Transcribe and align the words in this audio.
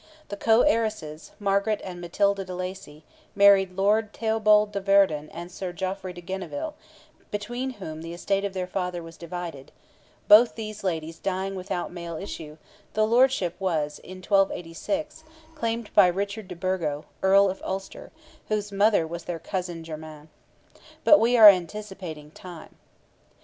The 0.29 0.35
co 0.35 0.61
heiresses, 0.63 1.29
Margaret 1.37 1.79
and 1.83 2.01
Matilda 2.01 2.43
de 2.43 2.55
Lacy, 2.55 3.03
married 3.35 3.73
Lord 3.77 4.11
Theobald 4.13 4.71
de 4.71 4.79
Verdon 4.81 5.29
and 5.29 5.51
Sir 5.51 5.71
Geoffrey 5.71 6.11
de 6.11 6.23
Genneville, 6.23 6.73
between 7.29 7.69
whom 7.77 8.01
the 8.01 8.11
estate 8.15 8.43
of 8.43 8.53
their 8.53 8.65
father 8.65 9.03
was 9.03 9.15
divided; 9.15 9.71
both 10.27 10.55
these 10.55 10.83
ladies 10.83 11.19
dying 11.19 11.53
without 11.53 11.93
male 11.93 12.15
issue, 12.15 12.57
the 12.95 13.05
lordship 13.05 13.55
was, 13.59 13.99
in 13.99 14.23
1286, 14.23 15.23
claimed 15.53 15.93
by 15.93 16.07
Richard 16.07 16.47
de 16.47 16.55
Burgo, 16.55 17.05
Earl 17.21 17.51
of 17.51 17.61
Ulster, 17.63 18.11
whose 18.47 18.71
mother 18.71 19.05
was 19.05 19.25
their 19.25 19.37
cousin 19.37 19.83
germain. 19.83 20.29
But 21.03 21.19
we 21.19 21.37
are 21.37 21.47
anticipating 21.49 22.31
time. 22.31 22.73